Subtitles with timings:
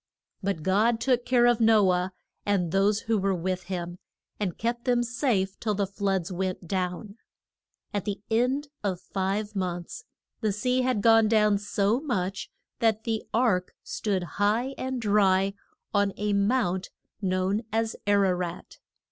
[0.41, 2.09] But God took care of No ah,
[2.43, 3.99] and those who were with him,
[4.39, 7.17] and kept them safe till the floods went down.
[7.93, 10.03] At the end of five months
[10.39, 15.53] the sea had gone down so much that the ark stood high and dry
[15.93, 16.89] on a mount
[17.21, 18.79] known as Ar a rat.